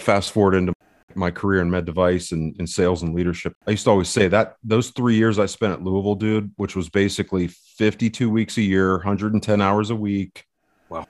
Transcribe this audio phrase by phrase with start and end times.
[0.00, 0.72] fast forward into
[1.14, 3.52] my career in med device and in sales and leadership.
[3.66, 6.76] I used to always say that those three years I spent at Louisville, dude, which
[6.76, 10.44] was basically 52 weeks a year, 110 hours a week.
[10.88, 11.06] Wow.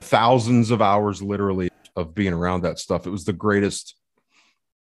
[0.00, 3.06] Thousands of hours literally of being around that stuff.
[3.06, 3.96] It was the greatest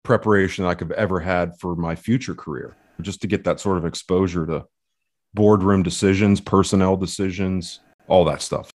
[0.04, 3.78] preparation I could have ever had for my future career, just to get that sort
[3.78, 4.66] of exposure to
[5.34, 8.72] boardroom decisions, personnel decisions, all that stuff.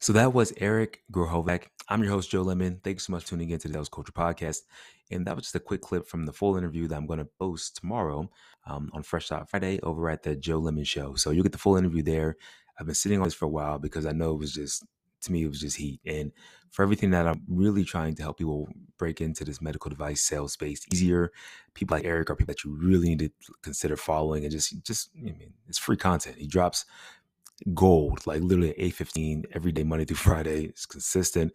[0.00, 1.66] So that was Eric Grohovac.
[1.88, 2.80] I'm your host, Joe Lemon.
[2.82, 4.60] Thanks so much for tuning in to the Sales Culture Podcast.
[5.10, 7.28] And that was just a quick clip from the full interview that I'm going to
[7.38, 8.30] post tomorrow
[8.66, 11.14] um, on Fresh Start Friday over at the Joe Lemon Show.
[11.16, 12.36] So you'll get the full interview there.
[12.78, 14.86] I've been sitting on this for a while because I know it was just,
[15.22, 16.00] to me, it was just heat.
[16.06, 16.32] And
[16.70, 20.54] for everything that I'm really trying to help people break into this medical device sales
[20.54, 21.32] space easier,
[21.74, 23.30] people like Eric are people that you really need to
[23.62, 26.36] consider following and just, just, I mean, it's free content.
[26.38, 26.86] He drops
[27.74, 30.64] gold, like literally eight fifteen every day, Monday through Friday.
[30.64, 31.52] It's consistent.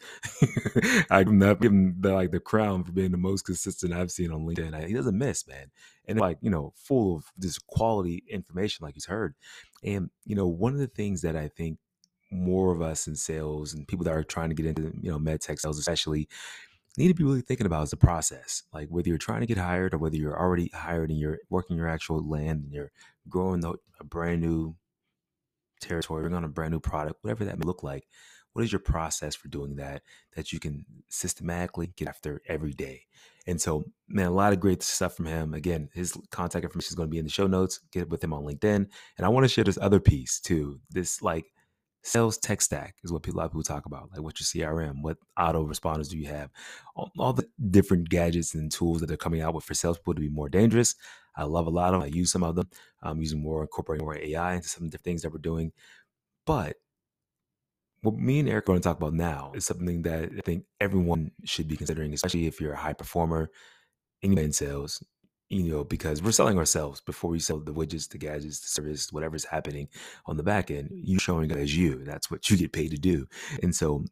[1.09, 4.45] I'm not giving the like the crown for being the most consistent I've seen on
[4.45, 4.73] LinkedIn.
[4.73, 5.72] I, he doesn't miss, man,
[6.05, 9.35] and like you know, full of this quality information, like he's heard.
[9.83, 11.80] And you know, one of the things that I think
[12.31, 15.19] more of us in sales and people that are trying to get into you know
[15.19, 16.28] med tech sales, especially.
[17.00, 18.63] Need to be really thinking about is the process.
[18.73, 21.78] Like whether you're trying to get hired or whether you're already hired and you're working
[21.78, 22.91] your actual land and you're
[23.30, 24.75] growing a brand new
[25.80, 28.08] territory, bring on a brand new product, whatever that may look like.
[28.53, 30.02] What is your process for doing that
[30.36, 33.03] that you can systematically get after every day?
[33.45, 35.53] And so, man, a lot of great stuff from him.
[35.53, 37.80] Again, his contact information is going to be in the show notes.
[37.92, 38.88] Get with him on LinkedIn.
[39.17, 40.80] And I want to share this other piece too.
[40.89, 41.45] This like
[42.03, 44.09] sales tech stack is what a lot of people talk about.
[44.12, 45.02] Like, what's your CRM?
[45.02, 46.50] What auto responders do you have?
[46.95, 50.22] All, all, the different gadgets and tools that they're coming out with for salespeople to
[50.22, 50.95] be more dangerous.
[51.38, 52.09] I love a lot of them.
[52.09, 52.69] I use some of them.
[53.03, 55.71] I'm using more, incorporating more AI into some different things that we're doing.
[56.45, 56.77] But
[58.02, 60.66] what me and Eric are going to talk about now is something that I think
[60.81, 63.49] everyone should be considering, especially if you're a high performer
[64.21, 65.03] in sales,
[65.49, 69.12] you know, because we're selling ourselves before we sell the widgets, the gadgets, the service,
[69.13, 69.88] whatever's happening
[70.25, 70.89] on the back end.
[70.91, 72.03] You're showing it as you.
[72.03, 73.28] That's what you get paid to do.
[73.63, 74.06] And so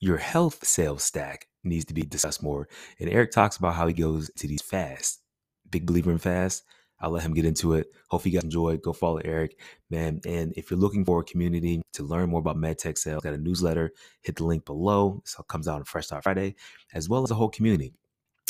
[0.00, 2.68] your health sales stack needs to be discussed more.
[2.98, 5.20] And Eric talks about how he goes to these fast
[5.70, 6.64] big believer in fast.
[7.00, 7.86] I'll let him get into it.
[8.08, 8.76] Hope you guys enjoy.
[8.76, 9.58] Go follow Eric,
[9.88, 10.20] man.
[10.26, 13.38] And if you're looking for a community to learn more about MedTech sales, got a
[13.38, 13.92] newsletter.
[14.22, 15.22] Hit the link below.
[15.24, 16.56] So it comes out on Fresh Start Friday,
[16.92, 17.94] as well as a whole community.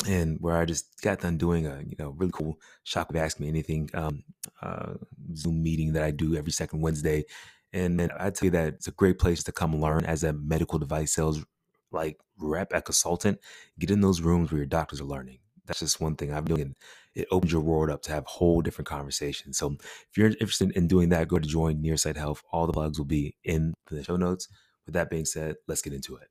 [0.07, 3.47] And where I just got done doing a you know really cool Shockwave Ask Me
[3.47, 4.23] Anything um,
[4.61, 4.93] uh,
[5.35, 7.23] Zoom meeting that I do every second Wednesday.
[7.71, 10.33] And then I tell you that it's a great place to come learn as a
[10.33, 11.45] medical device sales
[11.91, 13.39] like rep, a consultant.
[13.79, 15.39] Get in those rooms where your doctors are learning.
[15.71, 16.75] That's just one thing I've been doing
[17.15, 19.57] it opens your world up to have whole different conversations.
[19.57, 22.41] So if you're interested in doing that, go to join Nearsight Health.
[22.51, 24.49] All the plugs will be in the show notes.
[24.85, 26.27] With that being said, let's get into it.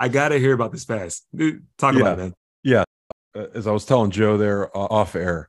[0.00, 1.26] I gotta hear about this fast.
[1.78, 2.00] Talk yeah.
[2.00, 2.34] about it, man.
[2.64, 2.82] Yeah.
[3.36, 5.48] Uh, as I was telling Joe there uh, off air,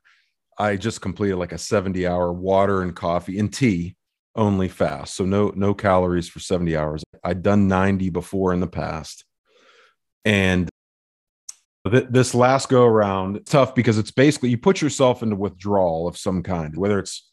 [0.60, 3.96] I just completed like a 70 hour water and coffee and tea
[4.36, 5.16] only fast.
[5.16, 7.04] So no no calories for 70 hours.
[7.24, 9.26] I'd done 90 before in the past.
[10.24, 10.70] And
[11.84, 16.44] this last go around, tough because it's basically you put yourself into withdrawal of some
[16.44, 17.30] kind, whether it's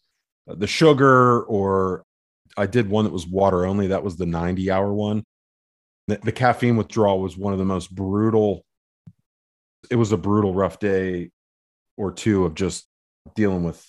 [0.49, 2.05] uh, the sugar or
[2.57, 3.89] I did one that was water only.
[3.89, 5.23] That was the 90 hour one.
[6.07, 8.65] The, the caffeine withdrawal was one of the most brutal.
[9.91, 11.31] It was a brutal, rough day
[11.97, 12.87] or two of just
[13.35, 13.85] dealing with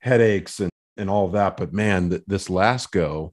[0.00, 1.56] headaches and, and all that.
[1.56, 3.32] But man, th- this last go,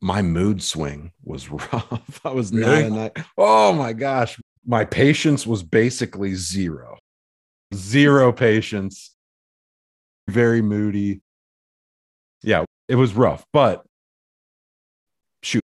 [0.00, 2.20] my mood swing was rough.
[2.24, 2.88] I was really?
[2.88, 6.98] not, oh my gosh, my patience was basically zero,
[7.74, 9.14] zero patience,
[10.28, 11.20] very moody.
[12.42, 13.84] Yeah, it was rough, but
[15.42, 15.62] shoot,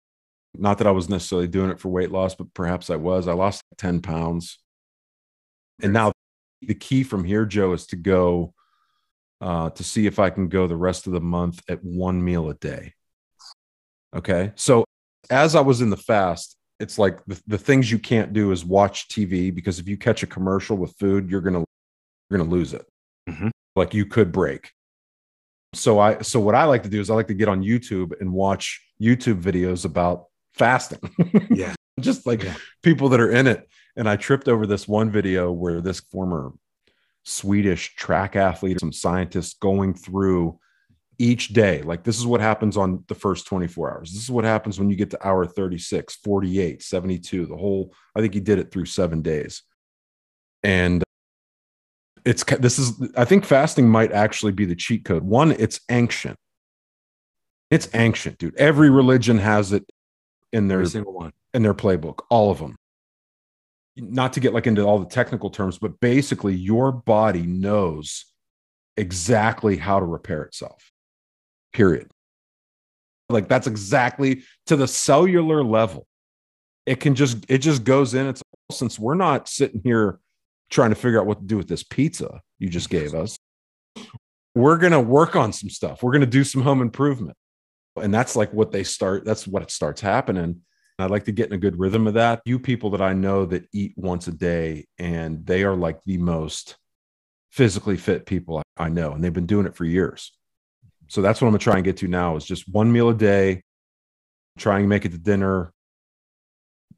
[0.55, 3.27] not that I was necessarily doing it for weight loss, but perhaps I was.
[3.27, 4.59] I lost 10 pounds.
[5.81, 6.11] And now
[6.61, 8.53] the key from here, Joe, is to go
[9.41, 12.49] uh, to see if I can go the rest of the month at one meal
[12.49, 12.93] a day.
[14.15, 14.53] Okay.
[14.55, 14.85] So
[15.29, 18.65] as I was in the fast, it's like the, the things you can't do is
[18.65, 21.63] watch TV because if you catch a commercial with food, you're gonna
[22.29, 22.85] you're gonna lose it.
[23.29, 23.49] Mm-hmm.
[23.77, 24.69] Like you could break.
[25.73, 28.19] So I so what I like to do is I like to get on YouTube
[28.19, 30.99] and watch YouTube videos about fasting.
[31.49, 31.73] yeah.
[31.99, 32.55] Just like yeah.
[32.83, 33.67] people that are in it.
[33.95, 36.51] And I tripped over this one video where this former
[37.23, 40.59] Swedish track athlete, some scientists going through
[41.23, 41.81] each day.
[41.81, 44.11] Like this is what happens on the first 24 hours.
[44.11, 48.19] This is what happens when you get to hour 36, 48, 72, the whole, I
[48.19, 49.63] think he did it through seven days.
[50.63, 51.01] And
[52.25, 55.23] it's, this is, I think fasting might actually be the cheat code.
[55.23, 56.37] One, it's ancient.
[57.71, 58.57] It's ancient, dude.
[58.57, 59.89] Every religion has it
[60.51, 61.31] in their, single one.
[61.53, 62.75] in their playbook, all of them.
[63.95, 68.25] not to get like into all the technical terms, but basically your body knows
[68.97, 70.92] exactly how to repair itself.
[71.73, 72.09] Period.
[73.29, 76.07] Like that's exactly to the cellular level.
[76.85, 78.27] It can just it just goes in.
[78.27, 80.19] It's since we're not sitting here
[80.69, 83.37] trying to figure out what to do with this pizza you just gave us.
[84.55, 86.01] We're going to work on some stuff.
[86.01, 87.35] We're going to do some home improvement.
[87.95, 90.61] And that's like what they start that's what it starts happening.
[90.99, 92.41] I'd like to get in a good rhythm of that.
[92.45, 96.17] You people that I know that eat once a day and they are like the
[96.17, 96.77] most
[97.51, 100.31] physically fit people I know, and they've been doing it for years.
[101.13, 103.13] So that's what I'm gonna try and get to now is just one meal a
[103.13, 103.61] day,
[104.57, 105.71] try and make it to dinner,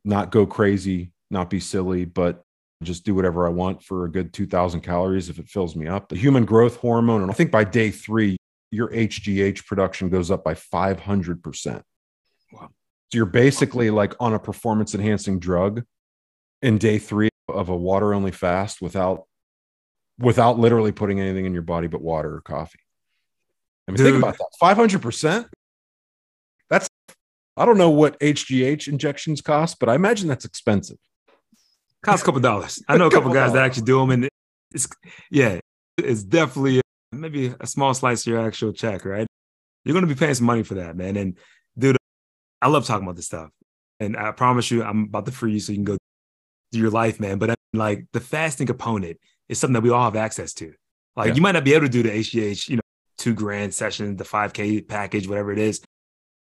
[0.06, 2.42] not go crazy, not be silly, but
[2.82, 6.08] just do whatever I want for a good 2000 calories if it fills me up.
[6.08, 8.38] The human growth hormone, and I think by day three,
[8.72, 11.82] your HGH production goes up by 500%.
[12.54, 12.62] Wow.
[12.62, 12.70] So
[13.12, 15.84] you're basically like on a performance enhancing drug
[16.62, 19.26] in day three of a water only fast without
[20.18, 22.80] without literally putting anything in your body but water or coffee.
[23.88, 24.14] I mean, Dude.
[24.14, 24.48] think about that.
[24.62, 25.46] 500%.
[26.70, 26.90] That's,
[27.58, 30.98] I don't know what HGH injections cost, but I imagine that's expensive.
[32.04, 32.84] Costs a couple dollars.
[32.88, 34.12] I know a couple, guys that actually do them.
[34.12, 34.30] And
[34.72, 34.88] it's,
[35.32, 35.60] yeah,
[35.98, 39.28] it's definitely maybe a small slice of your actual check, right?
[39.84, 41.16] You're going to be paying some money for that, man.
[41.16, 41.38] And
[41.78, 41.98] dude,
[42.62, 43.50] I love talking about this stuff.
[44.00, 45.98] And I promise you, I'm about to free you so you can go
[46.72, 47.38] do your life, man.
[47.38, 49.18] But like the fasting component
[49.48, 50.74] is something that we all have access to.
[51.16, 51.36] Like yeah.
[51.36, 52.82] you might not be able to do the HGH, you know,
[53.26, 55.82] two grand session, the 5K package, whatever it is,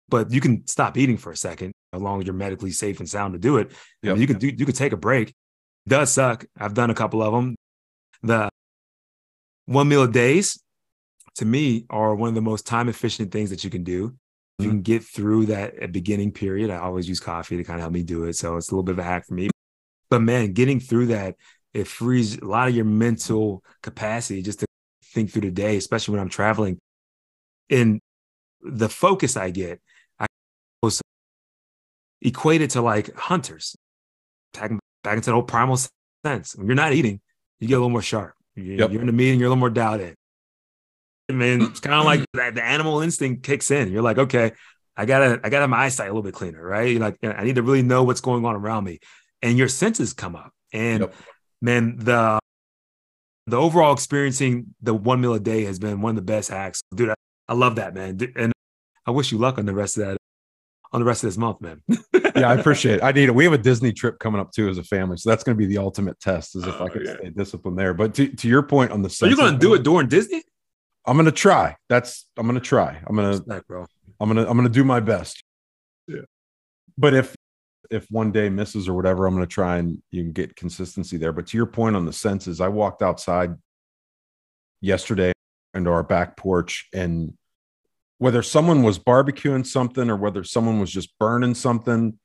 [0.08, 3.08] but you can stop eating for a second as long as you're medically safe and
[3.08, 3.70] sound to do it.
[4.02, 4.10] Yep.
[4.10, 5.28] I mean, you can do, you can take a break.
[5.28, 5.34] It
[5.88, 6.46] does suck.
[6.58, 7.54] I've done a couple of them.
[8.22, 8.48] The
[9.66, 10.58] one meal a days
[11.34, 13.92] to me are one of the most time efficient things that you can do.
[13.92, 14.08] You
[14.60, 14.70] mm-hmm.
[14.70, 16.70] can get through that beginning period.
[16.70, 18.36] I always use coffee to kind of help me do it.
[18.36, 19.50] So it's a little bit of a hack for me.
[20.08, 21.36] But man, getting through that
[21.72, 24.66] it frees a lot of your mental capacity just to
[25.12, 26.78] think through the day, especially when I'm traveling.
[27.68, 28.00] And
[28.62, 29.80] the focus I get,
[30.18, 30.26] I
[30.82, 31.00] was
[32.20, 33.76] equated to like hunters,
[34.52, 34.72] back,
[35.02, 35.78] back into the old primal
[36.24, 36.56] sense.
[36.56, 37.20] When you're not eating,
[37.58, 38.34] you get a little more sharp.
[38.54, 38.92] You're, yep.
[38.92, 40.14] you're in the meeting, you're a little more dialed in.
[41.28, 43.92] I mean, it's kind of like that, the animal instinct kicks in.
[43.92, 44.52] You're like, okay,
[44.96, 46.90] I gotta, I gotta have my eyesight a little bit cleaner, right?
[46.90, 48.98] You're like, I need to really know what's going on around me,
[49.40, 50.52] and your senses come up.
[50.72, 51.14] And yep
[51.62, 52.39] man, the
[53.50, 56.82] the overall experiencing the one meal a day has been one of the best hacks,
[56.94, 57.10] dude.
[57.10, 57.14] I,
[57.48, 58.52] I love that, man, and
[59.06, 60.16] I wish you luck on the rest of that
[60.92, 61.82] on the rest of this month, man.
[62.14, 63.02] yeah, I appreciate it.
[63.02, 63.34] I need it.
[63.34, 65.58] We have a Disney trip coming up too as a family, so that's going to
[65.58, 67.16] be the ultimate test, is if oh, I can yeah.
[67.16, 67.94] stay disciplined there.
[67.94, 70.42] But to, to your point on the, are you going to do it during Disney?
[71.06, 71.76] I'm going to try.
[71.88, 73.00] That's I'm going to try.
[73.06, 73.86] I'm going to, bro.
[74.18, 75.42] I'm going to I'm going to do my best.
[76.06, 76.22] Yeah.
[76.98, 77.34] But if
[77.90, 81.16] if one day misses or whatever, I'm going to try and you can get consistency
[81.16, 81.32] there.
[81.32, 83.54] But to your point on the senses, I walked outside
[84.80, 85.32] yesterday
[85.74, 87.34] into our back porch and
[88.18, 92.18] whether someone was barbecuing something or whether someone was just burning something,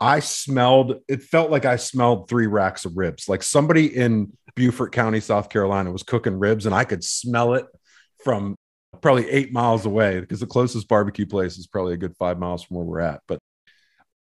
[0.00, 3.28] I smelled, it felt like I smelled three racks of ribs.
[3.28, 7.66] Like somebody in Beaufort County, South Carolina was cooking ribs and I could smell it
[8.24, 8.56] from
[9.00, 12.64] probably eight miles away because the closest barbecue place is probably a good five miles
[12.64, 13.20] from where we're at.
[13.28, 13.38] But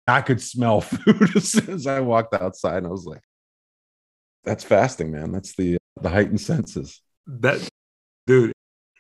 [0.08, 2.78] I could smell food as soon as I walked outside.
[2.78, 3.22] And I was like,
[4.44, 5.32] that's fasting, man.
[5.32, 7.02] That's the the heightened senses.
[7.28, 7.68] That
[8.26, 8.54] dude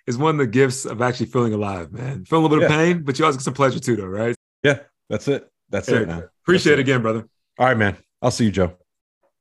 [0.07, 2.25] is one of the gifts of actually feeling alive, man.
[2.25, 2.75] Feel a little bit yeah.
[2.75, 4.35] of pain, but you also get some pleasure too, though, right?
[4.63, 5.49] Yeah, that's it.
[5.69, 6.27] That's it, man.
[6.43, 7.27] Appreciate that's it again, brother.
[7.57, 7.97] All right, man.
[8.21, 8.73] I'll see you, Joe.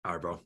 [0.05, 0.41] All right, bro.